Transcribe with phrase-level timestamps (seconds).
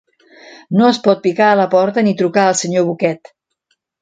[0.79, 3.33] No es pot picar a la porta ni trucar al senyor Bucket.